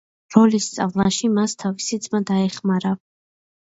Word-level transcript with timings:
როლის 0.35 0.69
სწავლაში 0.69 1.31
მას 1.35 1.57
თავისი 1.67 2.03
ძმა 2.09 2.25
დაეხმარა. 2.35 2.99